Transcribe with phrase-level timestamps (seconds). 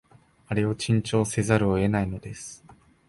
[0.47, 2.65] あれを珍重せざるを得ないのです